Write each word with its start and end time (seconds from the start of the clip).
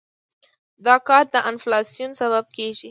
دا 0.85 0.95
کار 1.07 1.23
د 1.33 1.35
انفلاسیون 1.49 2.11
سبب 2.21 2.45
کېږي. 2.55 2.79